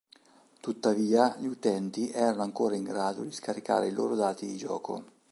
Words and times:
Tuttavia, 0.61 1.35
gli 1.37 1.45
utenti 1.45 2.09
erano 2.09 2.41
ancora 2.41 2.75
in 2.75 2.81
grado 2.83 3.21
di 3.21 3.31
scaricare 3.31 3.85
il 3.89 3.93
loro 3.93 4.15
dati 4.15 4.47
di 4.47 4.57
gioco. 4.57 5.03